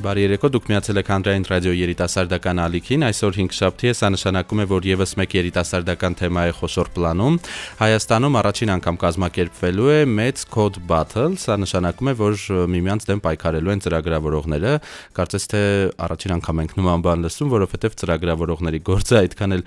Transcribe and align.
Բարի 0.00 0.22
երեկո, 0.24 0.48
դուք 0.54 0.68
միացել 0.70 0.98
եք 1.00 1.08
Հանրային 1.12 1.42
ռադիո 1.44 1.72
երիտասարդական 1.76 2.60
ալիքին։ 2.62 3.02
Այսօր 3.04 3.34
5 3.36 3.56
շաբթի 3.58 3.88
է, 3.90 3.92
սա 3.98 4.08
նշանակում 4.14 4.60
է, 4.62 4.64
որ 4.70 4.86
եւս 4.88 5.10
մեկ 5.20 5.34
երիտասարդական 5.36 6.14
թեմա 6.20 6.44
է 6.48 6.54
խոշոր 6.56 6.88
պլանում։ 6.94 7.36
Հայաստանում 7.80 8.38
առաջին 8.40 8.72
անգամ 8.76 8.98
կազմակերպվելու 9.04 9.90
է 9.92 9.98
մեծ 10.20 10.44
code 10.56 10.80
battle, 10.88 11.36
սա 11.36 11.58
նշանակում 11.60 12.08
է, 12.08 12.14
որ 12.16 12.46
միմյանց 12.72 13.08
դեմ 13.10 13.20
պայքարելու 13.28 13.74
են 13.76 13.84
ծրագրավորողները։ 13.84 14.72
Կարծես 15.20 15.44
թե 15.52 15.62
առաջին 16.08 16.34
անգամ 16.40 16.64
ենք 16.64 16.74
նման 16.80 17.04
բան 17.04 17.24
լսում, 17.28 17.52
որովհետեւ 17.60 17.98
ծրագրավորողների 18.00 18.80
գործը 18.88 19.20
այդքան 19.20 19.56
էլ 19.58 19.64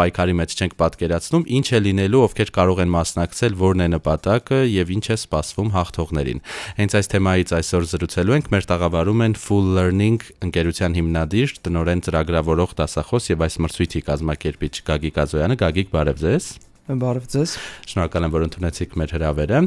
պայքարի 0.00 0.38
մեջ 0.40 0.56
չենք 0.64 0.78
պատկերացնում, 0.80 1.46
ինչ 1.60 1.66
է 1.74 1.82
լինելու, 1.84 2.24
ովքեր 2.24 2.54
կարող 2.54 2.82
են 2.84 2.94
մասնակցել, 2.94 3.58
որն 3.60 3.84
է 3.84 3.88
նպատակը 3.98 4.60
եւ 4.64 4.94
ինչ 4.94 5.04
է 5.04 5.18
սպասվում 5.24 5.72
հաղթողներին։ 5.74 6.42
Հենց 6.78 6.98
այս 7.00 7.10
թեմայից 7.14 7.54
այսօր 7.58 7.88
զրուցելու 7.94 8.36
ենք, 8.38 8.50
մեր 8.54 8.68
տաղավարում 8.70 9.24
են 9.24 9.38
Full 9.44 9.73
Learning 9.74 10.20
ընկերության 10.44 10.94
հիմնադիր, 10.98 11.54
տնօրեն 11.66 12.02
ծրագրավորող 12.06 12.74
դասախոս 12.78 13.28
եւ 13.32 13.44
այս 13.46 13.56
մրցույթի 13.64 14.02
կազմակերպիչ 14.08 14.74
Գագիկ 14.88 15.20
Ազոյանը։ 15.24 15.56
Գագիկ, 15.64 15.90
բարև 15.94 16.20
ձեզ։ 16.24 16.48
Բարև 16.84 17.28
ձեզ։ 17.32 17.54
Շնորհակալ 17.90 18.26
եմ, 18.26 18.34
որ 18.34 18.44
ընդունեցիք 18.44 18.96
մեր 19.00 19.14
հրավերը։ 19.16 19.62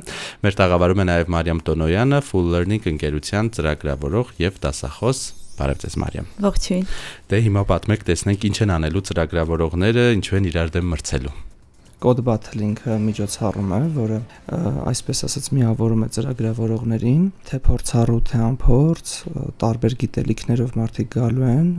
Մեր 0.46 0.58
տաղավարում 0.62 1.02
է 1.02 1.08
նաև 1.10 1.32
Մարիամ 1.34 1.62
Տոնոյանը, 1.70 2.22
Full 2.28 2.54
Learning 2.54 2.88
ընկերության 2.94 3.52
ծրագրավորող 3.58 4.32
եւ 4.44 4.62
դասախոս։ 4.68 5.24
Բարև 5.58 5.82
ձեզ 5.82 5.98
Մարիամ։ 6.04 6.32
Ողջույն։ 6.46 6.88
Դե 7.34 7.42
հիմա 7.48 7.66
պատմեք, 7.74 8.08
տեսնենք 8.12 8.48
ինչ 8.52 8.58
են 8.68 8.78
անելու 8.78 9.06
ծրագրավորողները, 9.10 10.08
ինչու 10.22 10.42
են 10.44 10.50
իրար 10.54 10.74
դեմ 10.78 10.94
մրցելու 10.94 11.38
code 12.04 12.24
battling-ը 12.26 12.98
միջոցառում 13.02 13.72
է, 13.78 13.80
որը 13.96 14.20
այսպես 14.92 15.24
ասած 15.28 15.48
միավորում 15.58 16.04
է 16.06 16.10
ծրագրավորողներին, 16.18 17.24
թե 17.50 17.60
փորձառու, 17.68 18.20
թե 18.30 18.42
անփորձ, 18.48 19.14
տարբեր 19.64 19.98
գիտելիքներով 20.04 20.78
մարդիկ 20.78 21.10
գալու 21.18 21.50
են 21.54 21.72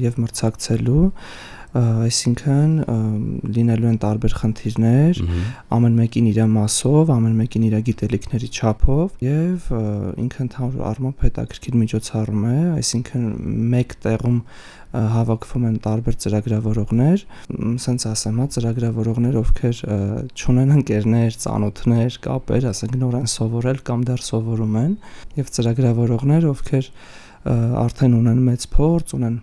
եւ 0.00 0.18
մրցակցելու 0.24 1.04
այսինքն 1.76 2.70
լինելու 3.56 3.88
են 3.90 3.98
տարբեր 4.00 4.34
խնդիրներ, 4.40 5.18
ամեն 5.76 5.96
մեկին 6.00 6.28
իր 6.30 6.38
մասով, 6.52 7.10
ամեն 7.16 7.34
մեկին 7.40 7.66
իր 7.66 7.76
գիտելիքների 7.88 8.48
չափով 8.56 9.26
եւ 9.26 9.68
ինքը 10.24 10.40
ընդհանուր 10.46 10.86
առմամբ 10.90 11.24
հետաքրքիր 11.26 11.78
միջոցառում 11.82 12.46
է, 12.46 12.56
այսինքն 12.80 13.26
մեկ 13.76 13.96
տեղում 14.06 14.38
հավաքվում 14.96 15.64
են 15.66 15.76
տարբեր 15.84 16.16
ծրագրավորողներ, 16.24 17.24
ասենց 17.76 18.06
ասեմ, 18.12 18.38
հա, 18.40 18.46
ծրագրավորողներ, 18.54 19.36
ովքեր 19.42 19.80
ճունեն 20.40 20.72
ընկերներ, 20.76 21.36
ծանոթներ, 21.42 22.16
կապեր, 22.24 22.68
ասենք 22.70 22.96
նոր 23.02 23.18
են 23.20 23.28
սովորել 23.34 23.82
կամ 23.90 24.06
դեռ 24.08 24.24
սովորում 24.30 24.78
են, 24.86 24.94
եւ 25.36 25.52
ծրագրավորողներ, 25.58 26.48
ովքեր 26.54 26.90
արդեն 27.84 28.16
ունեն 28.22 28.40
մեծ 28.46 28.68
փորձ, 28.72 29.14
ունեն 29.20 29.36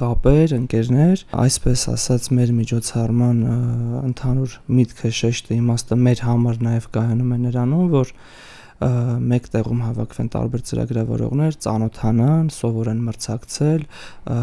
կապեր, 0.00 0.52
ընկերներ, 0.60 1.22
այսպես 1.44 1.84
ասած 1.94 2.26
մեր 2.36 2.50
միջոցառման 2.56 3.38
ընդհանուր 4.10 4.58
միտքը 4.80 5.12
շեշտը 5.20 5.56
իմաստը 5.56 5.98
մեր 6.06 6.26
համար 6.26 6.60
նաև 6.66 6.90
կայանում 6.96 7.32
է 7.36 7.40
նրանում, 7.46 7.88
որ 7.96 8.12
մեկ 8.76 9.46
տեղում 9.54 9.78
հավաքվեն 9.86 10.26
տարբեր 10.34 10.62
ծրագրավորողներ, 10.68 11.54
ծանոթանան, 11.64 12.50
սովորեն 12.52 12.98
մրցակցել, 13.06 13.86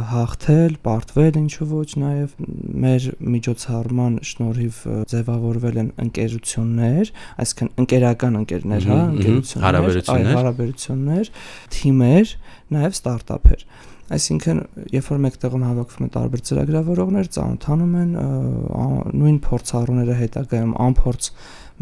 հաղթել, 0.10 0.78
պարտվել 0.88 1.38
ինչու 1.44 1.68
ոչ, 1.70 1.90
նաև 2.02 2.34
մեր 2.86 3.08
միջոցառման 3.36 4.18
շնորհիվ 4.34 4.82
ձևավորվել 5.14 5.80
են 5.84 5.94
ընկերություններ, 6.08 7.14
այսինքն 7.46 7.72
ընկերական 7.86 8.42
ընկերներ, 8.42 8.90
հա, 8.90 9.00
ընկերություններ, 9.14 9.70
հարաբերություններ, 9.70 10.38
հարաբերություններ, 10.42 11.34
թիմեր, 11.78 12.38
նաև 12.74 12.98
ստարտափեր 13.04 13.68
այսինքն 14.14 14.62
երբ 14.94 15.10
որ 15.10 15.22
մեկտեղում 15.24 15.66
հավաքվում 15.68 16.06
են 16.06 16.14
տարբեր 16.14 16.44
ծրագրավորողներ, 16.50 17.30
ծանոթանում 17.38 17.94
են 18.04 18.12
նույն 19.24 19.38
փորձառուները 19.48 20.18
հետագայում 20.22 20.74
անփորձ 20.88 21.30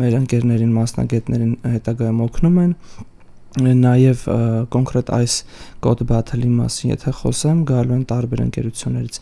մեր 0.01 0.17
ընկերներին, 0.21 0.75
մասնագետներին 0.77 1.55
հետագայում 1.75 2.21
օգնում 2.25 2.59
են 2.61 2.75
նաև 3.59 4.21
կոնկրետ 4.71 5.09
այս 5.11 5.33
code 5.83 6.05
battle-ի 6.07 6.49
մասին, 6.55 6.91
եթե 6.93 7.11
խոսեմ, 7.17 7.63
գալու 7.67 7.95
են 7.97 8.03
տարբեր 8.07 8.43
ընկերություններից 8.45 9.17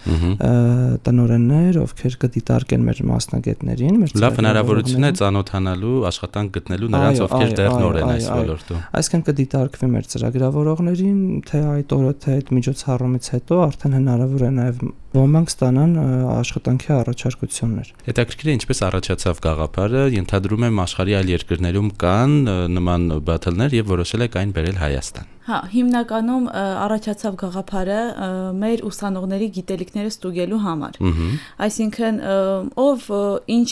տնօրեններ, 1.07 1.79
ովքեր 1.81 2.17
կդիտարկեն 2.23 2.85
մեր 2.89 3.01
մասնագետներին, 3.09 3.97
մեր 4.03 4.13
Լավ 4.19 4.39
հնարավորություն 4.41 5.09
է 5.09 5.11
ծանոթանալու, 5.19 5.95
աշխատանք 6.11 6.53
գտնելու 6.59 6.91
նրանց, 6.93 7.21
ովքեր 7.25 7.55
դեռ 7.59 7.75
նոր 7.79 7.99
են 7.99 8.13
այս 8.13 8.29
ոլորտում։ 8.35 8.83
Այսինքն 8.99 9.25
կդիտարկվի 9.29 9.91
մեր 9.95 10.09
ծրագրավորողներին, 10.13 11.21
թե 11.49 11.63
այդ 11.73 11.95
օրը, 11.99 12.13
թե 12.19 12.35
այդ 12.39 12.53
միջոցառումից 12.59 13.31
հետո 13.39 13.61
արդեն 13.69 13.97
հնարավոր 13.99 14.45
է 14.45 14.51
նաև 14.59 14.83
ոմանք 15.15 15.49
ստանան 15.49 15.93
աշխատանքի 16.35 16.91
առաջարկություններ։ 16.99 17.87
Հետաքրքիր 18.05 18.49
է 18.49 18.53
ինչպես 18.59 18.81
առաջացավ 18.89 19.41
գաղափարը, 19.45 20.03
ենթադրում 20.13 20.65
եմ 20.69 20.81
աշխարհի 20.85 21.15
այլ 21.19 21.31
երկրներում 21.33 21.89
կան 22.03 22.35
նման 22.77 23.07
բաթլներ 23.25 23.75
եւ 23.79 23.89
որոշել 23.89 24.25
եք 24.29 24.37
այն 24.43 24.53
բերել 24.59 24.79
Հայաստան։ 24.83 25.35
Հա, 25.49 25.59
հիմնականում 25.73 26.43
առաջացավ 26.53 27.37
գաղափարը 27.41 28.01
մեր 28.59 28.83
ուսանողների 28.85 29.47
գիտելիքները 29.55 30.11
ստուգելու 30.13 30.59
համար։ 30.65 30.99
Այսինքն 31.65 32.19
ով 32.85 33.07
ինչ 33.55 33.71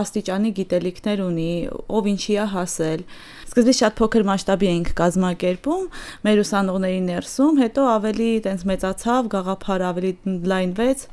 աստիճանի 0.00 0.52
գիտելիքներ 0.60 1.24
ունի, 1.26 1.50
ով 1.98 2.10
ինչի 2.14 2.36
է 2.36 2.46
հասել, 2.54 3.02
Սկզբից 3.46 3.78
շատ 3.80 3.96
փոքր 4.00 4.24
մասշտաբի 4.26 4.68
էինք 4.72 4.88
կազմակերպում 4.98 5.84
մեր 6.26 6.40
ուսանողների 6.42 7.00
ներսում, 7.06 7.60
հետո 7.62 7.84
ավելի 7.92 8.30
տենց 8.46 8.64
մեծացավ, 8.70 9.28
գաղափարը 9.36 9.86
ավելի 9.86 10.12
լայնվեց, 10.50 11.04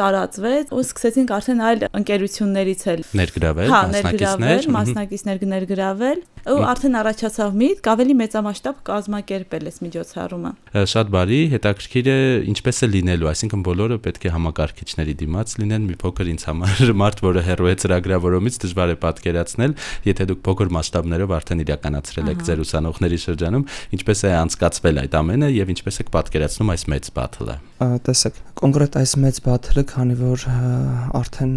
տարածվեց 0.00 0.70
ու 0.70 0.84
սկսեցինք 0.86 1.34
արդեն 1.40 1.62
այլ 1.70 1.84
ընկերություններից 2.00 2.84
էլ 2.94 3.02
ներգրավել, 3.20 3.70
հա, 3.74 3.80
ներգրավել, 3.94 4.70
մասնակիցներ 4.76 5.44
ներգրավել 5.50 6.22
ու 6.48 6.64
արդեն 6.70 6.98
առաջացավ 7.00 7.58
միտք 7.60 7.90
ավելի 7.92 8.16
մեծամասշտաբ 8.20 8.80
կազմակերպել 8.88 9.68
այս 9.70 9.78
միջոցառումը։ 9.84 10.52
Շատ 10.94 11.12
բարի, 11.14 11.40
հետաքրքիր 11.52 12.10
է 12.10 12.18
ինչպես 12.54 12.80
է 12.80 12.90
լինելու, 12.94 13.30
այսինքն 13.30 13.64
բոլորը 13.68 14.00
պետք 14.08 14.24
է 14.24 14.34
համակարգիչների 14.40 15.14
դիմաց 15.20 15.54
լինեն, 15.60 15.86
մի 15.90 15.96
փոքր 16.00 16.32
ինձ 16.32 16.46
համար 16.50 16.82
մարդ, 17.04 17.22
որը 17.28 17.44
հերո 17.50 17.70
է 17.70 17.74
ծրագրավորումից 17.84 18.60
դժվար 18.64 18.94
է 18.94 18.96
պատկերացնել, 19.04 19.76
եթե 20.10 20.28
դուք 20.30 20.42
փոքր 20.48 20.72
մասշտաբներով 20.80 21.36
արդեն 21.40 21.64
իրական 21.66 21.90
իրականացրել 21.90 22.30
եք 22.30 22.42
ձեր 22.46 22.62
ուսանողների 22.64 23.18
շրջանում, 23.24 23.64
ինչպես 23.96 24.22
է 24.28 24.32
անցկացվել 24.40 25.00
այդ 25.02 25.14
ամենը 25.20 25.48
եւ 25.54 25.72
ինչպես 25.74 26.00
եք 26.04 26.10
պատկերացնում 26.14 26.72
այս 26.74 26.84
մեծ 26.92 27.10
բաթլը։ 27.16 27.56
Տեսեք, 28.06 28.40
կոնկրետ 28.60 28.98
այս 29.00 29.14
մեծ 29.24 29.40
բաթլը, 29.46 29.84
քանի 29.90 30.16
որ 30.20 30.46
արդեն 31.20 31.54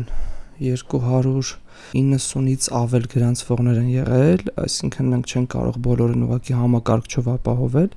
200 0.64 1.54
90-ից 1.94 2.68
ավել 2.80 3.08
գրանցվողներ 3.14 3.80
են 3.84 3.90
եղել, 3.94 4.44
այսինքն 4.64 5.12
մենք 5.14 5.34
չենք 5.34 5.50
կարող 5.54 5.80
բոլորին 5.88 6.26
ուղակի 6.28 6.58
համակարգչով 6.60 7.30
ապահովել։ 7.34 7.90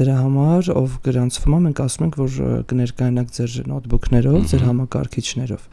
Դրա 0.00 0.16
համար 0.18 0.70
ով 0.78 0.96
գրանցվում 1.08 1.56
է, 1.58 1.60
մենք 1.68 1.82
ասում 1.84 2.06
ենք, 2.08 2.18
որ 2.18 2.38
կներկայանաք 2.72 3.32
ձեր 3.38 3.56
նոթբուքներով, 3.72 4.38
ձեր 4.52 4.64
համակարգիչներով։ 4.68 5.66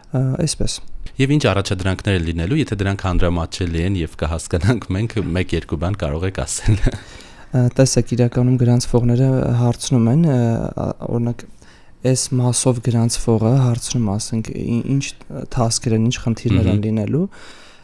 Այսպես։ 0.46 0.80
Եվ 1.16 1.32
ինչ 1.36 1.44
առաջադրանքներ 1.52 2.18
լինելու, 2.26 2.58
եթե 2.60 2.76
դրանք 2.82 3.04
հանրամատչելի 3.06 3.84
են 3.86 4.00
եւ 4.02 4.16
կհասկանանք 4.20 4.88
մենք 4.96 5.14
1-2 5.24 5.78
բան 5.86 6.00
կարող 6.02 6.26
եք 6.28 6.42
ասել 6.44 6.82
տեսեք 7.56 8.10
իրականում 8.16 8.56
գրանցվողները 8.60 9.28
հարցնում 9.62 10.08
են 10.12 10.24
օրինակ 10.28 11.46
այս 12.06 12.24
մասով 12.38 12.82
գրանցվողը 12.86 13.52
հարցնում 13.66 14.10
ասենք 14.16 14.50
ինչ 14.56 15.06
թասկեր 15.56 15.96
են, 15.98 16.08
ինչ 16.10 16.18
խնդիրներ 16.26 16.70
են 16.76 16.82
լինելու 16.86 17.26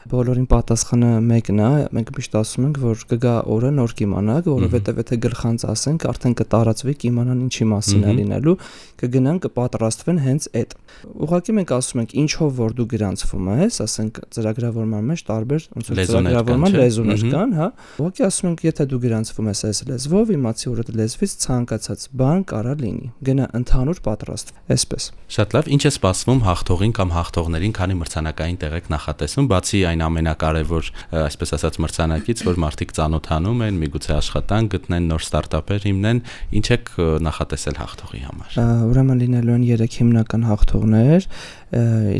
բոլորին 0.09 0.47
պատասխանը 0.49 1.09
մեկն 1.27 1.59
է, 1.61 1.69
մենք 1.93 2.09
միշտ 2.15 2.37
ասում 2.39 2.65
ենք, 2.67 2.77
որ 2.81 3.03
կգա 3.11 3.33
օրը 3.53 3.69
նոր 3.77 3.93
կիմանաք, 4.01 4.47
որովհետև 4.49 5.01
եթե 5.01 5.17
գլխանց 5.25 5.65
ասենք, 5.71 6.05
արդեն 6.11 6.35
կտարածվի, 6.41 6.95
կիմանան 7.01 7.43
ինչի 7.45 7.67
մասին 7.71 8.01
է 8.01 8.15
լինելու, 8.17 8.55
կգնան 9.01 9.37
կպատրաստվեն 9.45 10.21
հենց 10.25 10.47
այդ։ 10.61 10.75
Ուղղակի 11.21 11.55
մենք 11.61 11.73
ասում 11.77 12.01
ենք, 12.01 12.15
ինչով 12.21 12.51
որ 12.61 12.75
դու 12.81 12.87
գրանցվում 12.91 13.51
ես, 13.61 13.77
ասենք 13.85 14.19
ծրագրավորման 14.35 15.05
մեջ 15.11 15.23
տարբեր 15.31 15.67
ոնց 15.71 15.91
որ 15.91 16.01
ծրագրավորման 16.11 16.75
լեզուներ 16.81 17.23
կան, 17.31 17.55
հա։ 17.61 17.67
Ուղղակի 18.01 18.25
ասում 18.31 18.49
ենք, 18.51 18.63
եթե 18.71 18.87
դու 18.91 19.01
գրանցվում 19.05 19.49
ես 19.51 19.61
այս 19.71 19.81
լեզվով, 19.91 20.33
իմացի 20.41 20.67
որ 20.71 20.81
այդ 20.81 20.91
լեզվից 21.01 21.35
ցանկացած 21.41 22.05
բան 22.21 22.43
կարա 22.51 22.75
լինի։ 22.81 23.07
Գնա 23.31 23.45
ընդհանուր 23.61 24.01
պատրաստ։ 24.05 24.53
Այսպես։ 24.71 25.09
Շատ 25.31 25.55
լավ, 25.55 25.71
ինչ 25.71 25.81
է 25.81 25.91
սպասվում 25.91 26.41
հաղթողին 26.51 26.93
կամ 27.01 27.13
հաղթողներին, 27.15 27.73
քանի 27.81 27.97
մրցանակային 28.01 28.59
տեղ 28.61 28.75
եք 28.81 28.91
նախատեսում, 28.91 29.49
բացի 29.51 29.81
այն 29.91 30.03
ամենակարևոր, 30.07 30.91
այսպես 31.21 31.53
ասած, 31.57 31.79
մրցանակից, 31.85 32.43
որ 32.47 32.61
մարդիկ 32.65 32.93
ծանոթանում 32.97 33.63
են, 33.67 33.79
միգուցե 33.81 34.13
աշխատան, 34.17 34.69
գտնեն 34.75 35.09
նոր 35.11 35.25
ստարտափեր 35.27 35.87
հիմնեն, 35.89 36.21
ինչ 36.61 36.65
եք 36.75 36.93
նախատեսել 37.27 37.77
հաղթողի 37.81 38.23
համար։ 38.27 38.57
Ուրեմն 38.91 39.21
լինելու 39.21 39.57
են 39.57 39.67
3 39.71 39.99
հիմնական 40.01 40.47
հաղթողներ, 40.51 41.27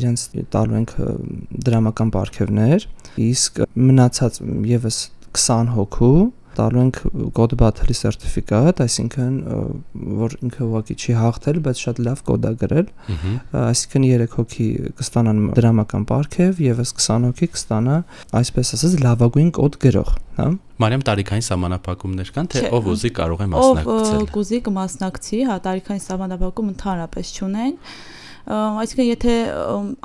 իրենց 0.01 0.27
տալու 0.53 0.77
ենք 0.81 0.93
դրամական 1.67 2.11
ապարքևներ, 2.11 2.85
իսկ 3.31 3.63
մնացած 3.75 4.39
եւս 4.71 5.01
20 5.31 5.75
հոգու 5.77 6.15
տալու 6.57 6.81
ենք 6.81 6.97
կոդ 7.37 7.53
battle-ի 7.61 7.95
սերտիֆիկատ, 7.97 8.81
այսինքն 8.85 9.35
որ 10.21 10.35
ինքը 10.47 10.61
ուղղակի 10.67 10.95
չի 11.01 11.15
հաղթել, 11.19 11.59
բայց 11.67 11.83
շատ 11.85 12.01
լավ 12.07 12.23
կոդ 12.27 12.47
է 12.47 12.53
գրել։ 12.61 12.87
Այսինքն 13.61 14.07
3 14.11 14.35
հոգի 14.35 14.67
կստանան 15.01 15.41
դրամական 15.57 16.07
պարգև 16.11 16.61
եւ 16.65 16.83
ըս 16.83 16.93
20 16.99 17.27
հոգի 17.31 17.51
կստանա, 17.55 17.97
այսպես 18.41 18.73
ասած, 18.77 18.97
լավագույն 19.05 19.51
կոդ 19.57 19.79
գրող, 19.85 20.13
հա։ 20.41 20.47
Մարիամ 20.81 21.03
տարիքային 21.07 21.45
սահմանափակումներ 21.45 22.31
կան, 22.35 22.47
թե 22.51 22.61
ով 22.73 22.87
ուզի 22.91 23.11
կարող 23.21 23.41
է 23.43 23.47
մասնակցել։ 23.51 24.21
Ով 24.21 24.31
կուզի 24.33 24.59
կմասնակցի, 24.65 25.41
հա, 25.51 25.57
տարիքային 25.67 26.03
սահմանափակում 26.07 26.71
ընդհանրապես 26.71 27.33
չունեն 27.37 27.75
այսինքն 28.49 29.07
եթե 29.07 29.33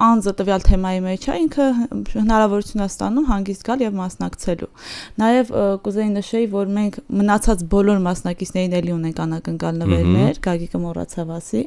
անձը 0.07 0.33
տվյալ 0.41 0.65
թեմայի 0.67 1.01
մեջ 1.07 1.27
է, 1.27 1.37
ինքը 1.47 1.67
հնարավորություն 2.17 2.85
է 2.85 2.89
ստանում 2.91 3.29
հանգիստ 3.31 3.67
գալ 3.67 3.85
եւ 3.87 3.97
մասնակցելու։ 3.97 4.69
Նաեւ 5.23 5.53
կուզեի 5.87 6.11
նշեի, 6.17 6.49
որ 6.53 6.73
մենք 6.77 6.99
մնացած 7.21 7.65
բոլոր 7.73 8.03
մասնակիցներին 8.07 8.77
էլի 8.77 8.95
ունենք 8.97 9.23
անակնկալ 9.27 9.81
նվերներ, 9.83 10.41
Գագիկը 10.47 10.81
մոռացավ 10.85 11.33
ասի, 11.37 11.63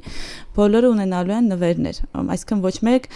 բոլորը 0.59 0.91
ունենալու 0.93 1.35
են 1.39 1.49
նվերներ։ 1.53 2.01
Այսինքն 2.19 2.63
ոչ 2.69 2.75
մեկ 2.89 3.09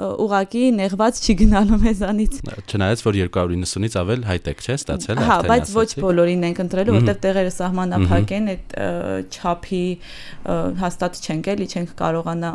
ուղակի 0.00 0.62
նեղված 0.78 1.18
չի 1.20 1.34
գնալու 1.40 1.78
մեզանից։ 1.82 2.36
Չնայած 2.70 3.02
որ 3.04 3.18
290-ից 3.20 3.96
ավել 4.00 4.22
հայտեք 4.30 4.62
չէ 4.64 4.76
ստացել 4.80 5.20
Հա, 5.28 5.36
բայց 5.50 5.72
ոչ 5.76 5.88
բոլորին 6.00 6.46
ենք 6.48 6.62
ընտրելու, 6.64 6.94
որտեղ 6.96 7.18
տեղերը 7.26 7.52
սահմանափակ 7.56 8.32
են, 8.38 8.48
այդ 8.54 8.76
չափի 9.34 9.82
հաստատ 10.80 11.20
չենք 11.20 11.50
էլի, 11.52 11.68
չենք 11.74 11.92
կարողանա 12.00 12.52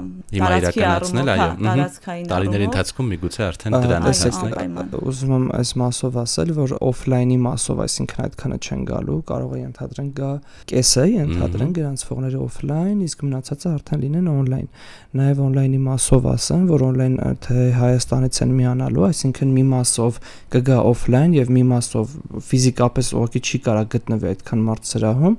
առումով, 0.95 1.29
այո, 1.35 1.47
տարածքային 1.65 2.27
տարիների 2.31 2.65
ընթացքում 2.65 3.09
միգուցե 3.11 3.41
արդեն 3.45 3.75
դրան 3.85 4.05
հասնենք։ 4.05 4.95
Ուզում 5.05 5.33
եմ 5.35 5.45
այս 5.55 5.71
մասով 5.81 6.19
ասել, 6.21 6.51
որ 6.55 6.73
օֆլայնի 6.85 7.37
մասով, 7.45 7.81
այսինքն 7.85 8.23
այդքանը 8.25 8.57
չեն 8.65 8.85
գալու, 8.89 9.19
կարող 9.29 9.55
է 9.55 9.61
ընդհանրեն 9.65 10.09
գա 10.15 10.31
կեսը, 10.71 11.05
ընդհանրեն 11.25 11.73
գրանցվողները 11.75 12.41
օֆլայն, 12.45 12.97
իսկ 13.05 13.25
մնացածը 13.25 13.73
արդեն 13.75 14.03
լինեն 14.05 14.29
օնլայն։ 14.35 14.67
Նաև 15.15 15.41
օնլայնի 15.45 15.79
մասով 15.85 16.29
ասեմ, 16.35 16.65
որ 16.71 16.85
օնլայն 16.85 17.15
թե 17.45 17.65
Հայաստանից 17.75 18.39
են 18.45 18.55
միանալու, 18.55 19.05
այսինքն 19.05 19.53
մի 19.55 19.63
մասով 19.75 20.19
կգա 20.55 20.79
օֆլայն 20.91 21.35
եւ 21.35 21.53
մի 21.55 21.63
մասով 21.71 22.15
ֆիզիկապես 22.49 23.11
ուղղակի 23.15 23.41
չի 23.45 23.61
կարա 23.65 23.83
գտնվի 23.95 24.29
այդքան 24.31 24.65
մարդ 24.65 24.91
սրահում, 24.91 25.37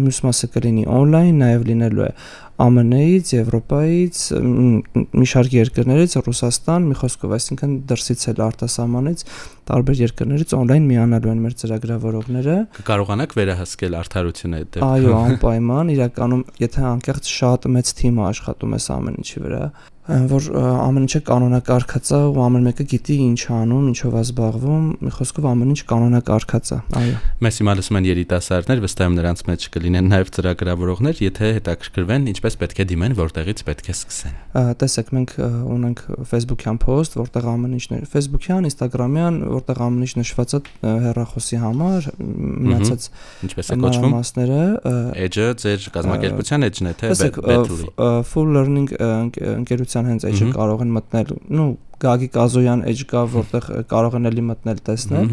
մյուս 0.00 0.20
մասը 0.26 0.50
կլինի 0.56 0.84
օնլայն, 1.00 1.40
նաև 1.40 1.66
լինելու 1.70 2.06
է 2.06 2.12
ԱՄՆ-ից, 2.60 3.30
Եվրոպայից, 3.38 4.18
մի 5.16 5.26
շարք 5.30 5.54
երկրներից, 5.56 6.16
Ռուսաստան, 6.26 6.88
մի 6.90 6.96
խոսքով, 7.00 7.34
այսինքն 7.38 7.76
դրսից 7.88 8.24
էլ 8.30 8.42
արտասահմանից 8.46 9.24
տարբեր 9.70 10.02
երկրներից 10.04 10.52
on-line 10.58 10.88
միանալու 10.90 11.32
են 11.32 11.40
մեր 11.44 11.54
ծրագրավորողները։ 11.62 12.56
Կկարողանաք 12.80 13.36
վերահսկել 13.40 13.96
արդարությունը 14.00 14.60
այդ 14.60 14.70
դեպքում։ 14.76 14.90
Այո, 14.90 15.14
անպայման, 15.30 15.92
իրականում, 15.94 16.44
եթե 16.60 16.84
անկեղծ 16.90 17.32
շատ 17.40 17.70
մեծ 17.80 17.94
թիմ 18.00 18.20
աշխատում 18.28 18.76
է 18.76 18.80
ամեն 19.00 19.18
ինչի 19.20 19.44
վրա, 19.46 19.64
որ 20.30 20.46
ամեն 20.58 21.06
ինչը 21.06 21.20
կանոնակարգած 21.28 22.10
է 22.10 22.20
ու 22.30 22.40
ամեն 22.44 22.66
մեկը 22.66 22.84
գիտի 22.90 23.16
ինչ 23.24 23.40
անում, 23.56 23.84
ինչով 23.90 24.16
է 24.16 24.22
զբաղվում, 24.24 24.84
մի 25.06 25.12
խոսքով 25.16 25.48
ամեն 25.50 25.72
ինչ 25.74 25.80
կանոնակարգած 25.90 26.70
է։ 26.70 26.78
Այո։ 27.00 27.14
Մեզ 27.46 27.60
հիմա 27.60 27.74
լսում 27.80 27.98
են 28.00 28.08
երիտասարդներ, 28.10 28.82
վստահ 28.84 29.10
եմ 29.10 29.16
նրանց 29.20 29.42
մեջ 29.50 29.66
կլինեն 29.76 30.10
նաև 30.10 30.32
ծրագրավորողներ, 30.34 31.22
եթե 31.30 31.50
հետաքրքրվեն, 31.60 32.28
ինչպես 32.30 32.58
պետք 32.60 32.80
է 32.80 32.86
դիմեն, 32.90 33.16
որտեղից 33.20 33.64
պետք 33.70 33.90
է 33.90 33.94
սկսեն։ 34.00 34.34
Տեսեք, 34.80 35.12
մենք 35.14 35.34
ունենք 35.70 36.02
Facebook-յան 36.30 36.78
post, 36.82 37.16
որտեղ 37.20 37.48
ամեն 37.50 37.76
ինչն 37.78 37.94
է, 37.94 38.00
Facebook-յան, 38.10 38.66
Instagram-յան, 38.70 39.36
որտեղ 39.60 39.82
ամեն 39.86 40.06
ինչ 40.06 40.12
նշված 40.20 40.54
է 40.56 40.60
հեռախոսի 41.06 41.60
համար, 41.60 42.08
մնացած 42.20 43.06
ինչպես 43.46 43.70
է 43.70 43.78
կոչվում? 43.84 44.14
մասները, 44.16 44.60
edge-ը 45.26 45.48
ձեր 45.60 45.86
կազմակերպության 45.94 46.66
edge-ն 46.70 46.90
է, 46.90 46.94
թե 47.00 47.10
Betul-ի։ 47.40 47.88
Full 48.30 48.52
learning 48.56 48.90
ընկերության 49.00 49.99
Ալեքսան 50.00 50.10
հենց 50.10 50.24
edge-ը 50.30 50.54
կարող 50.54 50.84
են 50.84 50.94
մտնել, 50.96 51.34
ну 51.52 51.66
Գագիկ 52.00 52.38
Ազոյան 52.40 52.86
edge 52.88 53.04
կա, 53.10 53.26
որտեղ 53.34 53.68
կարող 53.90 54.16
են 54.20 54.30
էլի 54.30 54.44
մտնել 54.50 54.80
տեսնել 54.88 55.30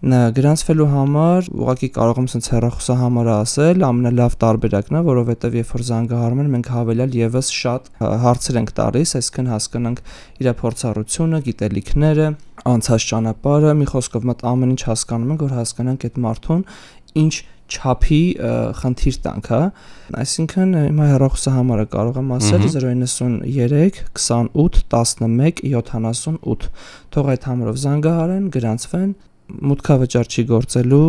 գրանցվելու 0.00 0.84
համար 0.88 1.48
ուղղակի 1.60 1.88
կարող 1.92 2.18
եմ 2.22 2.26
sense 2.32 2.48
հեռախոսահամարը 2.54 3.32
ասել, 3.34 3.82
ամենալավ 3.84 4.36
տարբերակն 4.40 4.96
է, 4.96 5.02
որովհետև 5.04 5.56
երբ 5.60 5.72
որ 5.76 5.84
զանգահարում 5.90 6.40
են, 6.40 6.48
մենք 6.54 6.70
հավելյալ 6.72 7.18
եւս 7.20 7.50
շատ 7.52 7.90
հարցեր 8.24 8.58
ենք 8.60 8.72
տալիս, 8.80 9.12
այսինքն 9.20 9.50
հասկանանք 9.52 10.02
իր 10.40 10.50
փորձառությունը, 10.64 11.42
գիտելիքները, 11.50 12.30
անցած 12.70 13.08
ճանապարհը, 13.12 13.76
մի 13.76 13.90
խոսքով 13.92 14.28
մտ 14.30 14.46
ամեն 14.50 14.72
ինչ 14.72 14.82
հասկանում 14.88 15.34
ենք, 15.36 15.44
որ 15.44 15.54
հասկանանք 15.60 16.08
այդ 16.08 16.18
մարդուն 16.24 16.64
ինչ 17.20 17.34
չափի 17.70 18.20
խնդիր 18.80 19.18
տանք, 19.24 19.50
հա։ 19.54 19.60
Այսինքն 20.20 20.76
հիմա 20.80 21.08
հեռախոսը 21.10 21.54
համարը 21.54 21.86
կարող 21.94 22.20
եմ 22.20 22.32
ասել 22.36 22.66
093 22.74 24.02
28 24.20 24.82
11 24.90 25.62
78։ 25.70 26.68
Թող 27.14 27.30
այդ 27.34 27.48
համարով 27.50 27.80
զանգահարեն, 27.84 28.50
գրանցվեն, 28.58 29.14
մուտքավճար 29.70 30.30
չի 30.30 30.44
գործելու, 30.50 31.06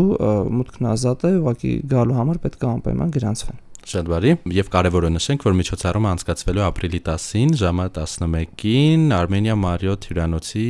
մուտքն 0.61 0.89
ազատ 0.91 1.27
է, 1.27 1.33
ուղղակի 1.41 1.73
գալու 1.91 2.17
համար 2.21 2.41
պետք 2.45 2.65
է 2.65 2.71
անպայման 2.71 3.13
գրանցվեն։ 3.17 3.59
Շատ 3.81 4.09
բարի։ 4.11 4.31
Եվ 4.53 4.67
կարևորը 4.71 5.09
նշենք, 5.15 5.43
որ 5.47 5.55
միջոցառումը 5.57 6.09
անցկացվելու 6.11 6.63
ապրիլի 6.67 6.99
10-ին 7.07 7.53
ժամը 7.57 7.85
11-ին 7.95 9.05
Արմենիա 9.17 9.55
Մարիոթ 9.57 10.05
հյուրանոցի 10.11 10.65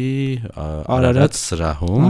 Արարատ 0.96 1.36
սրահում։ 1.42 2.06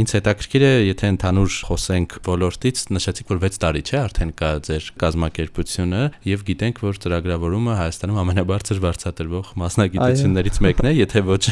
Ինչ 0.00 0.08
հետաքրքիր 0.18 0.64
է, 0.68 0.72
եթե 0.90 1.10
ընդհանուր 1.14 1.56
խոսենք 1.70 2.16
ոլորտից, 2.28 2.84
նշեցիք, 2.92 3.32
որ 3.32 3.40
6 3.44 3.60
տարի 3.64 3.82
չէ, 3.88 3.96
արդեն 4.04 4.34
կա 4.44 4.50
ձեր 4.68 4.88
կազմակերպությունը 5.00 6.02
եւ 6.28 6.46
գիտենք, 6.52 6.80
որ 6.84 7.00
ծրագրավորումը 7.04 7.76
Հայաստանում 7.80 8.20
ամենաբարձր 8.24 8.82
վարձատրվող 8.84 9.52
մասնագիտություններից 9.64 10.62
մեկն 10.68 10.90
է, 10.90 10.94
եթե 11.00 11.24
ոչ 11.30 11.42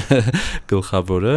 գլխավորը։ 0.72 1.36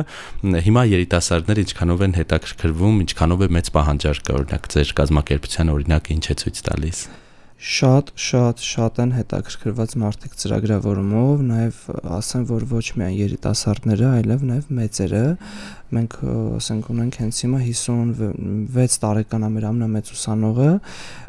Հիմա 0.65 0.87
երիտասարդները 0.91 1.65
ինչքանով 1.65 2.05
են 2.05 2.17
հետաքրքրվում, 2.19 3.03
ինչքանով 3.05 3.45
է 3.45 3.51
մեծ 3.59 3.75
պահանջարկ 3.79 4.33
օրինակ 4.35 4.73
ձեր 4.75 4.97
կազմակերպության 5.01 5.75
օրինակը 5.75 6.19
ինչ 6.19 6.25
է 6.25 6.39
ցույց 6.43 6.65
տալիս 6.69 7.05
շատ 7.65 8.11
շատ 8.21 8.61
շատ 8.61 8.99
են 9.01 9.11
հետաքրքրված 9.15 9.93
մարդիկ 9.97 10.33
ծրագրավորումով, 10.37 11.39
նաև 11.49 11.77
ասեմ, 12.13 12.43
որ 12.51 12.65
ոչ 12.69 12.83
միայն 12.99 13.15
երիտասարդները, 13.17 14.09
այլև 14.19 14.43
նաև 14.49 14.67
մեծերը, 14.79 15.23
մենք 15.97 16.17
ասենք 16.59 16.91
ունենք 16.93 17.17
հենց 17.23 17.39
հիմա 17.45 17.61
56 17.65 18.99
տարեկան 19.05 19.47
է 19.47 19.49
մեր 19.55 19.65
ամենամեծ 19.71 20.11
ուսանողը 20.13 20.69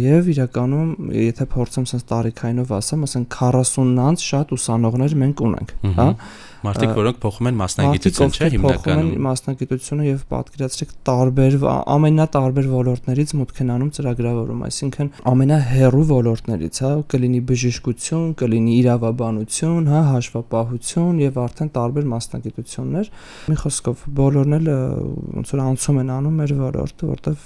եւ 0.04 0.30
իրականում 0.36 0.90
եթե 1.16 1.48
փորձեմ 1.56 1.88
sense 1.88 2.08
տարիքայինով 2.12 2.74
ասեմ, 2.80 3.08
ասենք 3.08 3.38
40-նանց 3.40 4.26
շատ 4.28 4.54
ուսանողներ 4.60 5.16
մենք 5.24 5.42
ունենք, 5.48 5.74
հա 5.96 6.10
Մարդիկ, 6.64 6.92
որոնք 6.96 7.18
փոխում 7.22 7.48
են 7.50 7.56
մասնագիտություն, 7.60 8.32
չէ, 8.36 8.48
հիմնականում։ 8.54 9.10
Մասնագիտությունը 9.26 10.06
եւ 10.06 10.22
պատկերացրեք 10.32 10.94
տարբեր 11.08 11.56
ամենատարբեր 11.96 12.68
ոլորտներից 12.72 13.34
մուտք 13.40 13.60
են 13.66 13.72
անում 13.76 13.90
ծրագրավորում, 13.96 14.62
այսինքն 14.66 15.10
ամենահեռու 15.32 16.06
ոլորտներից, 16.12 16.80
հա, 16.86 16.92
կլինի 17.12 17.42
բժշկություն, 17.50 18.30
կլինի 18.40 18.76
իրավաբանություն, 18.76 19.90
հա, 19.92 20.00
հաշվապահություն 20.16 21.20
եւ 21.26 21.42
արդեն 21.46 21.72
տարբեր 21.76 22.08
մասնագիտություններ։ 22.16 23.12
Մի 23.52 23.60
խոսքով 23.62 24.06
բոլորն 24.16 24.58
էլ 24.60 24.72
ոնց 25.36 25.54
որ 25.56 25.62
անցում 25.66 26.02
են 26.02 26.16
անում 26.16 26.40
մեր 26.42 26.56
ոլորտը, 26.66 27.12
որտեղ 27.16 27.44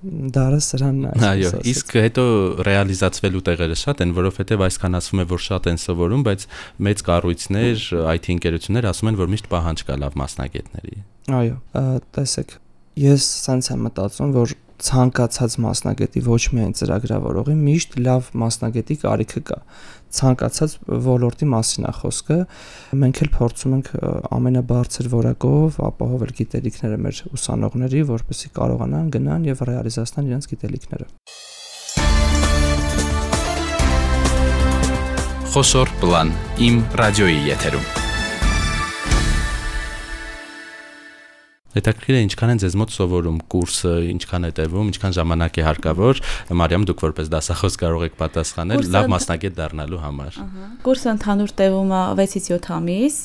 դարը 0.00 0.58
սրանն 0.64 1.08
է 1.10 1.28
այո 1.28 1.50
իսկ 1.70 1.90
հետո 2.00 2.24
ռեալիզացվելու 2.66 3.42
տեղերը 3.48 3.76
շատ 3.80 4.02
են 4.04 4.14
որովհետև 4.16 4.64
այսքան 4.66 4.96
ասվում 5.00 5.20
է 5.20 5.26
որ 5.32 5.42
շատ 5.46 5.68
են 5.70 5.80
սովորում 5.82 6.24
բայց 6.28 6.46
մեծ 6.88 7.02
կառույցներ 7.10 7.84
IT 8.14 8.30
ընկերություններ 8.36 8.88
ասում 8.90 9.10
են 9.12 9.20
որ 9.20 9.30
միշտ 9.34 9.50
պահանջ 9.52 9.84
կա 9.90 9.98
լավ 10.00 10.16
մասնագետների 10.22 10.96
այո 11.36 11.84
տեսեք 12.16 12.56
ես 13.04 13.28
սենց 13.44 13.70
եմ 13.76 13.86
մտածում 13.90 14.34
որ 14.40 14.56
ցանկացած 14.86 15.56
մասնագետի 15.64 16.22
ոչ 16.26 16.42
միայն 16.56 16.74
ծրագրավորողի 16.80 17.56
միշտ 17.60 17.96
լավ 18.06 18.30
մասնագետի 18.42 18.96
կարիքը 19.04 19.42
կա 19.50 19.58
ցանկացած 20.20 20.76
ոլորտի 21.06 21.48
մասին 21.54 21.86
է 21.90 21.92
խոսքը 22.00 22.38
մենք 23.02 23.22
էլ 23.24 23.30
փորձում 23.36 23.76
ենք 23.78 23.92
ամենաբարձր 24.40 25.10
որակով 25.14 25.78
ապահովել 25.90 26.34
գիտելիքները 26.40 27.00
մեր 27.06 27.22
ուսանողների 27.36 28.02
որպեսզի 28.10 28.52
կարողանան 28.58 29.14
գնան 29.16 29.48
եւ 29.52 29.64
ռեալիզացնեն 29.70 30.30
իրենց 30.32 30.52
գիտելիքները 30.54 31.10
Խոսոր 35.50 35.90
պլան. 35.98 36.28
Իմ 36.62 36.76
ռադիոյի 37.00 37.40
եթերում 37.48 37.99
Հետաքրքիր 41.70 42.16
է 42.18 42.20
ինչքան 42.26 42.50
են 42.50 42.60
ձեզ 42.60 42.74
մոտ 42.80 42.92
սովորում 42.96 43.36
կուրսը, 43.52 43.90
ինչքան 44.10 44.46
է 44.48 44.50
տևում, 44.58 44.88
ինչքան 44.90 45.12
ժամանակ 45.16 45.58
է 45.60 45.64
հարկավոր։ 45.68 46.20
Մարիամ, 46.60 46.86
դուք 46.90 47.04
որպես 47.06 47.28
դասախոս 47.30 47.76
կարող 47.82 48.06
եք 48.08 48.16
պատասխանել 48.18 48.88
լավ 48.90 49.10
մասնագետ 49.12 49.54
դառնալու 49.60 50.00
համար։ 50.02 50.40
Ահա։ 50.42 50.70
Կուրսը 50.88 51.10
ընդհանուր 51.14 51.54
տևում 51.60 51.94
է 51.94 52.02
6-ից 52.18 52.48
7 52.50 52.70
ամիս, 52.74 53.18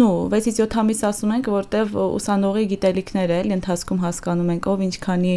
նո 0.00 0.08
6-ից 0.32 0.62
7 0.64 0.78
ամիս 0.84 1.04
ասում 1.10 1.34
ենք, 1.36 1.50
որտեվ 1.52 1.98
ուսանողի 2.04 2.64
գիտելիքները 2.72 3.36
էլ 3.44 3.52
ընթացքում 3.60 4.00
հասկանում 4.08 4.54
ենք 4.54 4.70
ով 4.72 4.86
ինչքանի 4.88 5.34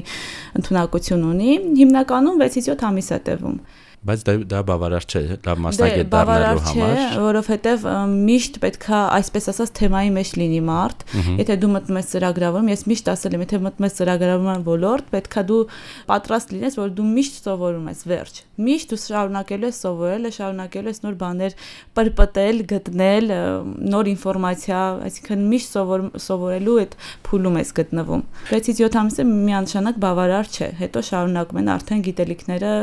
ընդունակություն 0.61 1.27
ունի։ 1.33 1.51
Հիմնականում 1.83 2.41
6-ից 2.47 2.71
7 2.71 2.87
ամիս 2.87 3.11
է 3.17 3.21
տևում 3.27 3.59
բայց 4.07 4.23
դա 4.27 4.33
դա 4.51 4.59
բավարար 4.67 5.05
չէ 5.07 5.21
լավ 5.47 5.61
մասնագետ 5.65 6.09
դառնալու 6.13 6.63
համար 6.67 6.93
չէ 6.97 7.21
որովհետև 7.23 7.85
միշտ 8.27 8.59
պետքա 8.63 8.99
այսպես 9.17 9.49
ասած 9.51 9.73
թեմայի 9.79 10.11
մեջ 10.17 10.31
լինի 10.41 10.61
մարդ 10.67 11.05
եթե 11.41 11.57
դու 11.63 11.71
մտնում 11.73 11.99
ես 12.01 12.11
ծրագրավորում 12.13 12.71
ես 12.71 12.83
միշտ 12.91 13.11
ասել 13.13 13.37
եմ 13.37 13.43
եթե 13.43 13.59
մտնում 13.67 13.87
ես 13.87 13.97
ծրագրավորման 13.97 14.65
ոլորտ 14.67 15.11
պետքա 15.17 15.43
դու 15.51 15.61
պատրաստ 16.11 16.53
լինես 16.55 16.77
որ 16.79 16.93
դու 16.97 17.07
միշտ 17.17 17.39
սովորում 17.47 17.89
ես 17.91 18.03
վերջ 18.07 18.41
միշտ 18.67 18.93
դու 18.93 19.01
շարունակելու 19.03 19.67
ես 19.67 19.81
սովորել 19.83 20.29
շարունակելու 20.37 20.93
ես 20.93 21.01
նոր 21.03 21.17
բաներ 21.21 21.57
պրպտել 21.97 22.61
գտնել 22.71 23.33
նոր 23.91 24.09
ինֆորմացիա 24.13 24.81
այսինքն 25.07 25.43
միշտ 25.51 25.77
սովորելու 26.27 26.77
այդ 26.81 26.95
փուլում 27.27 27.59
ես 27.61 27.73
գտնվում 27.77 28.23
6-ից 28.49 28.81
7 28.87 28.99
ամիսը 29.03 29.27
միանշանակ 29.29 30.01
բավարար 30.07 30.51
չէ 30.57 30.69
հետո 30.81 31.03
շարունակում 31.11 31.61
են 31.61 31.71
արդեն 31.77 32.03
գիտելիքները 32.07 32.73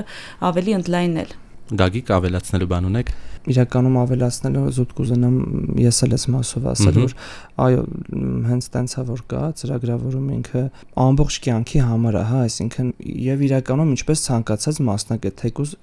ավելի 0.51 0.77
ընդլայն 0.79 1.14
լինել։ 1.15 1.41
Գագիկ 1.65 2.11
ավելացնելու 2.13 2.67
բան 2.69 2.87
ունեք։ 2.91 3.11
Իրականում 3.45 3.97
ավելացնելու 4.01 4.63
զուտ 4.77 4.93
կուզենամ 4.97 5.35
ես 5.81 5.99
էլ 6.05 6.15
ես 6.15 6.25
մասով 6.33 6.67
ասել 6.71 6.97
որ 6.97 7.15
այո 7.65 7.83
հենց 8.49 8.69
տենցա 8.75 9.05
որ 9.09 9.23
կա 9.33 9.41
ծրագրավորում 9.61 10.29
ինքը 10.35 10.63
ամբողջ 11.05 11.39
կյանքի 11.45 11.83
համար 11.85 12.19
է, 12.21 12.23
հա, 12.31 12.41
այսինքն 12.49 12.89
եւ 13.25 13.45
իրականում 13.49 13.93
ինչպես 13.95 14.25
ցանկացած 14.25 14.81
մասնակետ 14.89 15.37
թեկուզ 15.45 15.75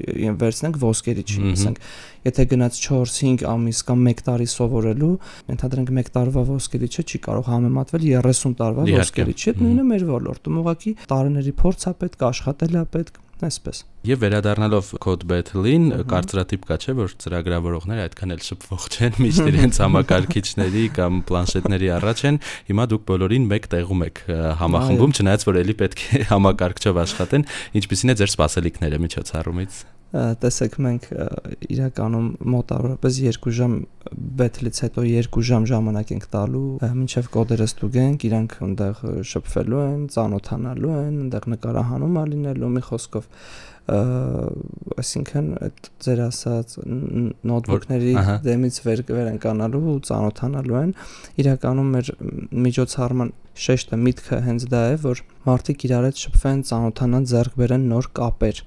վերցնենք 0.41 0.81
ոսկերիչ, 0.81 1.29
ասենք, 1.53 1.81
եթե 2.25 2.45
գնաց 2.51 2.81
4-5 2.81 3.45
ամիս 3.51 3.81
կամ 3.89 4.05
1 4.11 4.23
տարի 4.25 4.49
սովորելու, 4.57 5.15
ընդհանրենք 5.53 5.93
1 6.01 6.13
տարվա 6.17 6.45
ոսկերիչը 6.49 7.05
չի 7.05 7.21
կարող 7.29 7.51
համեմատվել 7.51 8.07
30 8.25 8.57
տարվա 8.61 8.87
ոսկերիչի 8.89 9.51
հետ, 9.51 9.65
նույնը 9.65 9.85
մեր 9.91 10.07
ոլորտում 10.11 10.61
ուղղակի 10.61 10.95
տարիների 11.13 11.53
փորձ 11.61 11.87
է 11.91 11.93
պետք, 12.01 12.25
աշխատել 12.31 12.81
է 12.81 12.85
պետք, 12.95 13.21
այսպես։ 13.47 13.79
Եվ 14.09 14.21
վերադառնալով 14.23 14.91
Code 15.03 15.27
Battle-ին, 15.29 15.85
կարծրատիպ 16.09 16.67
կա 16.69 16.77
չէ, 16.81 16.95
որ 16.97 17.15
ծրագրավորողները 17.21 18.05
այդքան 18.07 18.35
էլ 18.35 18.43
շփվող 18.47 18.87
չեն, 18.91 19.17
միշտ 19.25 19.49
իրենց 19.51 19.79
համակարգիչների 19.85 20.85
կամ 20.97 21.21
պլանշետների 21.29 21.91
առաջ 22.01 22.25
են։ 22.31 22.41
Հիմա 22.71 22.89
դուք 22.91 23.07
բոլորին 23.11 23.47
մեկ 23.53 23.71
տեղում 23.75 24.05
եք 24.09 24.21
համախմբում, 24.65 25.15
չնայած 25.21 25.47
որ 25.51 25.61
ելի 25.61 25.77
պետք 25.85 26.05
է 26.21 26.27
համակարգչով 26.33 27.01
աշխատեն, 27.05 27.49
ինչպիսին 27.81 28.13
է 28.15 28.19
ձեր 28.21 28.35
սպասելիքները 28.35 29.03
միջոցառումից 29.05 29.81
տեսեք 30.11 30.73
մենք 30.83 31.05
իրականում 31.71 32.27
մոտավորապես 32.51 33.19
2 33.23 33.53
ժամ 33.57 33.75
բեթլից 34.41 34.79
հետո 34.83 35.03
2 35.07 35.43
ժամ 35.49 35.67
ժամանակ 35.71 36.11
ենք 36.15 36.25
տալու 36.35 36.65
մինչև 36.99 37.29
կոդերը 37.35 37.67
ստուգենք 37.71 38.25
իրանք 38.27 38.55
այնտեղ 38.67 39.03
շփվելու 39.31 39.83
են, 39.85 40.01
ծանոթանալու 40.11 40.95
են, 40.99 41.13
այնտեղ 41.25 41.47
նկարահանում 41.55 42.19
ա 42.19 42.25
լինելու 42.31 42.71
մի 42.75 42.83
խոսքով 42.91 43.29
այսինքն 43.91 45.47
այդ 45.57 45.87
ձեր 46.05 46.19
ասած 46.27 46.75
նոթբուքների 47.49 48.13
դեմից 48.45 48.77
վեր 48.85 49.01
վեր 49.09 49.29
են 49.31 49.39
կանալու 49.41 49.81
ու 49.91 49.95
ծանոթանալու 50.07 50.77
են 50.81 50.93
իրականում 51.41 51.89
մեր 51.95 52.11
միջոցառման 52.67 53.33
շեշտը 53.65 54.01
միտքը 54.05 54.41
հենց 54.47 54.67
դա 54.71 54.81
է 54.91 54.97
որ 55.05 55.23
մարդիկ 55.47 55.85
իրար 55.87 56.07
հետ 56.07 56.21
շփվեն, 56.25 56.59
ծանոթանան, 56.71 57.25
ձեռք 57.31 57.57
բերեն 57.61 57.87
նոր 57.91 58.09
կապեր 58.21 58.61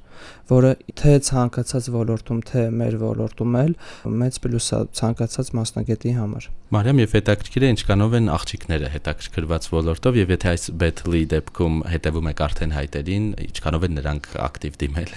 որը 0.50 0.70
թե 1.00 1.14
ցանկացած 1.26 1.88
ոլորտում, 1.94 2.40
թե 2.50 2.64
մեր 2.78 2.96
ոլորտում 3.02 3.56
էլ 3.60 3.72
մեծ 4.20 4.38
պլյուս 4.44 4.68
է 4.76 4.80
ցանկացած 5.00 5.50
մասնագետի 5.58 6.14
համար։ 6.18 6.48
Մարիամ, 6.76 7.02
եւ 7.04 7.16
հետաքրքիր 7.18 7.66
է 7.66 7.70
ինչքանով 7.74 8.16
են 8.20 8.30
աղջիկները 8.34 8.92
հետաքրքրված 8.94 9.68
ոլորտով 9.74 10.20
եւ 10.22 10.34
եթե 10.34 10.50
այս 10.54 10.66
battle-ի 10.84 11.24
դեպքում 11.34 11.78
հետևում 11.94 12.30
եք 12.34 12.44
արդեն 12.48 12.76
հայտերին, 12.78 13.28
ինչքանով 13.48 13.88
են 13.88 13.98
նրանք 14.00 14.30
ակտիվ 14.48 14.80
դիմել 14.84 15.16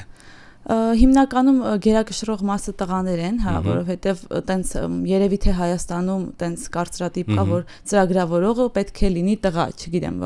հիմնականում 0.68 1.60
գերակշռող 1.80 2.42
մասը 2.48 2.74
տղաներ 2.82 3.20
են, 3.24 3.38
հա, 3.40 3.54
որովհետև 3.64 4.24
տենց 4.50 4.72
երևի 5.08 5.38
թե 5.46 5.54
Հայաստանում 5.58 6.26
տենց 6.42 6.66
կարծրատիպ 6.76 7.30
կա, 7.38 7.46
որ 7.48 7.64
ծրագրավորողը 7.88 8.66
պետք 8.76 9.00
է 9.08 9.12
լինի 9.16 9.36
տղա, 9.48 9.66
չգիտեմ, 9.78 10.18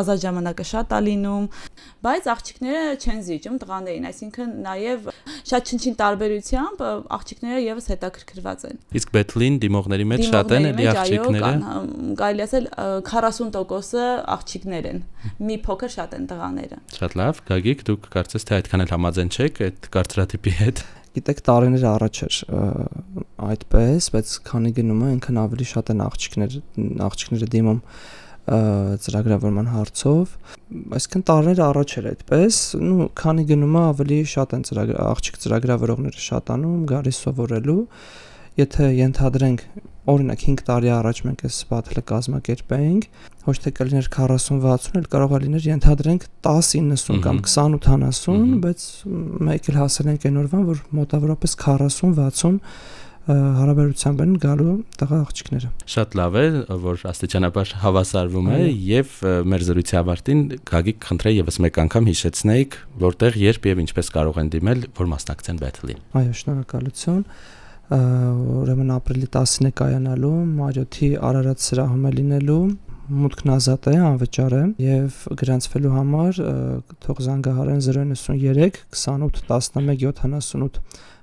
ազատ 0.00 0.22
ժամանակը 0.24 0.66
շատ 0.70 0.94
է 0.96 1.00
լինում, 1.10 1.44
բայց 2.00 2.30
աղջիկները 2.32 2.84
չեն 2.96 3.20
զիջում 3.28 3.56
տղաներին, 3.60 4.08
այսինքն 4.08 4.54
նաև 4.64 5.10
շատ 5.50 5.70
չնչին 5.70 5.96
տարբերությամբ 6.00 6.82
աղջիկները 7.20 7.60
եւս 7.60 7.90
հետաքրքրված 7.92 8.64
են։ 8.70 8.80
Իսկ 9.00 9.12
Բեթլին 9.20 9.58
դիմողների 9.60 10.06
մեջ 10.10 10.24
շատ 10.30 10.54
են 10.56 10.68
էլի 10.70 10.88
աղջիկները։ 10.94 11.52
Կարելի 12.20 12.44
ասել 12.46 12.68
40%-ը 13.10 14.06
աղջիկներ 14.36 14.88
են։ 14.90 15.02
Մի 15.44 15.56
փոքր 15.66 15.92
շատ 15.92 16.16
են 16.16 16.26
տղաները։ 16.30 16.78
Շատ 16.96 17.16
լավ, 17.20 17.40
Գագիկ, 17.50 17.82
դուք 17.90 18.06
կարծես 18.14 18.46
թե 18.48 18.56
այդքան 18.60 18.84
էլ 18.86 18.92
համաձայն 18.94 19.32
չեք 19.36 19.60
այդ 19.66 19.89
կարծրատիպի 19.94 20.52
հետ 20.60 20.82
գիտեք 21.10 21.40
տարիներ 21.46 21.84
առաջ 21.90 22.18
էր 22.26 22.36
այդպես, 23.50 24.08
բայց 24.14 24.32
քանի 24.46 24.70
գնում 24.76 25.00
է 25.02 25.08
այնքան 25.10 25.40
ավելի 25.42 25.66
շատ 25.70 25.90
են 25.94 26.02
աղջիկներ 26.06 26.56
աղջիկները 27.06 27.48
դիմում 27.54 27.80
ծրագրավորման 29.04 29.68
հարցով 29.70 30.36
այսինքն 30.96 31.24
տարիներ 31.30 31.62
առաջ 31.66 31.94
էր 32.00 32.06
այդպես 32.10 32.60
ու 32.78 33.08
քանի 33.20 33.44
գնում 33.50 33.76
է 33.76 33.82
ավելի 33.90 34.18
շատ 34.32 34.54
են 34.56 34.64
ծրագր 34.70 35.00
աղջիկ 35.10 35.38
ծրագրավորողները 35.44 36.24
շատանում 36.30 36.80
գալիս 36.90 37.20
սովորելու 37.26 37.82
եթե 38.58 38.90
ենթադրենք 38.98 39.64
օրինակ 40.10 40.44
5 40.46 40.62
տարի 40.66 40.90
առաջ 40.96 41.18
մենք 41.26 41.42
այս 41.46 41.58
բաթլը 41.70 42.02
կազմակերպեինք 42.10 43.04
ոչ 43.46 43.56
թե 43.64 43.72
կլիներ 43.78 44.08
40-60 44.16 44.96
էլ 45.00 45.10
կարող 45.12 45.34
է 45.36 45.40
լիներ 45.44 45.68
ենթադրենք 45.70 46.24
10-90 46.46 47.20
կամ 47.26 47.42
28-70 47.44 48.56
բայց 48.64 48.86
մեկ 49.50 49.70
էլ 49.70 49.78
հասել 49.80 50.10
ենք 50.14 50.26
այն 50.30 50.40
օրվան 50.44 50.66
որ 50.70 50.82
մոտավորապես 51.00 51.56
40-60 51.66 52.58
հարաբերությամբ 53.30 54.22
են 54.24 54.30
գալու 54.42 54.72
տղա 54.98 55.18
աղջիկները։ 55.26 55.68
Շատ 55.92 56.14
լավ 56.18 56.38
է, 56.40 56.44
որ 56.82 57.02
աստիճանաբար 57.10 57.74
հավասարվում 57.82 58.48
է 58.56 58.58
եւ 58.90 59.12
մեր 59.52 59.64
զրույցի 59.68 59.98
ավարտին 60.00 60.40
Գագիկ 60.70 61.06
խնդրեի 61.10 61.38
եւս 61.38 61.60
մեկ 61.66 61.80
անգամ 61.84 62.10
հիշեցնեիք, 62.10 62.78
որտեղ 63.04 63.38
երբ 63.44 63.70
եւ 63.70 63.82
ինչպես 63.84 64.12
կարող 64.16 64.40
են 64.40 64.50
դիմել, 64.56 64.84
որ 64.98 65.10
մասնակցեն 65.14 65.60
battle-ին։ 65.60 66.02
Այո, 66.20 66.34
շնորհակալություն 66.40 67.24
ուրեմն 67.90 68.90
ապրիլի 68.94 69.28
10-ին 69.34 69.66
է 69.66 69.70
կայանալու 69.80 70.36
Մարիոթի 70.60 71.08
Արարատ 71.26 71.62
սրահում 71.64 72.04
է 72.06 72.12
լինելու 72.20 72.58
մուտքն 73.10 73.50
ազատ 73.56 73.88
է, 73.90 73.94
անվճար 74.06 74.54
է 74.54 74.60
եւ 74.84 75.16
գրանցվելու 75.40 75.94
համար 75.96 76.36
թող 77.02 77.22
զանգահարեն 77.26 77.80
093 77.86 78.78
28 78.94 79.72
11 79.80 80.20
78 80.22 80.78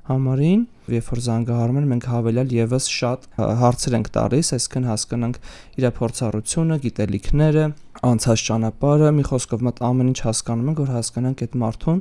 համարին, 0.08 0.62
երբ 0.92 1.08
որ 1.12 1.22
զանգահարում 1.24 1.80
են, 1.80 1.88
մենք 1.92 2.06
հավելյալ 2.12 2.52
եւս 2.56 2.86
շատ 2.96 3.26
հարցեր 3.62 3.96
ենք 3.98 4.12
տալիս, 4.18 4.52
այսինքն 4.58 4.86
հասկանանք 4.88 5.40
իր 5.78 5.88
փորձառությունը, 5.98 6.78
գիտելիքները, 6.86 7.66
անցած 8.08 8.44
ճանապարհը, 8.48 9.10
մի 9.18 9.26
խոսքով 9.28 9.66
մտ 9.68 9.82
ամեն 9.88 10.12
ինչ 10.14 10.20
հասկանում 10.28 10.72
ենք, 10.72 10.84
որ 10.84 10.94
հասկանանք 10.96 11.44
այդ 11.48 11.58
մարդուն 11.64 12.00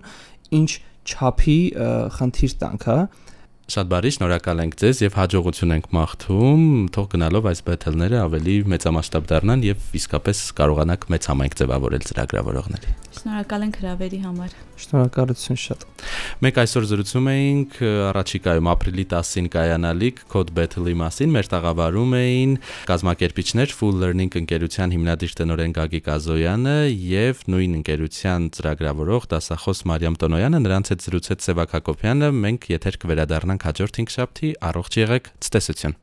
ինչ 0.60 0.70
չափի 1.06 1.58
խնդիր 2.18 2.56
տանք, 2.62 2.86
հա 2.86 2.98
Շատ 3.66 3.88
բարի, 3.90 4.10
շնորհակալ 4.14 4.60
ենք 4.62 4.74
ձեզ 4.78 4.98
եւ 5.02 5.16
հաջողություն 5.18 5.72
ենք 5.74 5.86
մաղթում, 5.96 6.60
թող 6.94 7.06
գնալով 7.16 7.48
այս 7.50 7.62
բեթլները 7.66 8.20
ավելի 8.22 8.54
մեծամասշտաբ 8.70 9.26
դառնան 9.32 9.64
եւ 9.66 9.88
իսկապես 9.98 10.42
կարողանաք 10.60 11.06
մեծ 11.10 11.26
համայնք 11.32 11.56
ձևավորել 11.58 12.06
ծրագրավորողների։ 12.06 12.94
Շնորհակալ 13.16 13.66
ենք 13.66 13.80
հրավերի 13.82 14.20
համար։ 14.22 14.54
Շնորհակալություն 14.76 15.58
շատ։ 15.66 15.84
Մենք 16.46 16.58
այսօր 16.62 16.86
զրուցում 16.90 17.28
էինք 17.32 17.76
առաջիկայում 18.06 18.68
ապրիլի 18.70 19.04
10-ին 19.10 19.46
կայանալիք 19.56 20.18
Code 20.30 20.52
Battle-ի 20.56 20.94
մասին, 21.00 21.32
մեր 21.32 21.48
տաղավարում 21.56 22.14
էին 22.20 22.52
կազմակերպիչներ 22.90 23.74
Full 23.80 23.96
Learning 24.04 24.36
ընկերության 24.42 24.94
հիմնադիր 24.96 25.34
տնօրեն 25.40 25.74
Գագիկ 25.80 26.10
Ազոյանը 26.12 26.76
եւ 27.16 27.42
նույն 27.56 27.78
ընկերության 27.80 28.50
ծրագրավորող 28.56 29.28
դասախոս 29.32 29.82
Մարիամ 29.90 30.20
Տոնոյանը, 30.20 30.60
նրանց 30.66 30.92
հետ 30.92 31.06
զրուցեց 31.06 31.46
Սևակ 31.46 31.76
Հակոբյանը, 31.76 32.30
մենք 32.46 32.68
եթեր 32.76 33.00
կվերադառնանք 33.06 33.55
կհանդիպենք 33.56 33.64
հաջորդ 33.66 33.96
5 33.96 34.14
շաբթի, 34.16 34.48
առողջ 34.60 34.92
եղեք, 35.00 35.30
ցտեսություն։ 35.40 35.94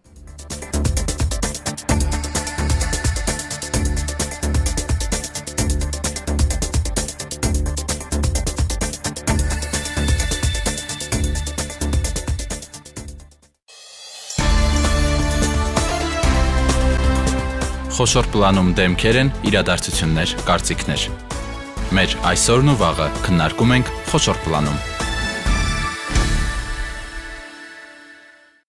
Խոշոր 17.93 18.25
պլանում 18.33 18.71
դեմքեր 18.77 19.17
են, 19.21 19.29
իրադարձություններ, 19.47 20.33
կարծիքներ։ 20.49 21.05
Մեր 21.93 22.17
այսօրն 22.33 22.73
ու 22.73 22.79
վաղը 22.81 23.07
քննարկում 23.27 23.77
ենք 23.77 23.93
խոշոր 24.09 24.41
պլանում։ 24.47 24.92